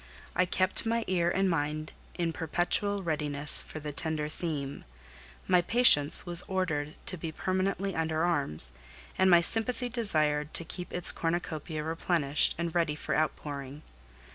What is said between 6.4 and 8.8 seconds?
ordered to be permanently under arms,